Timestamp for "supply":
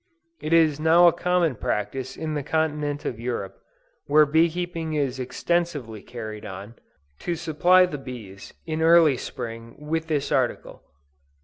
7.35-7.85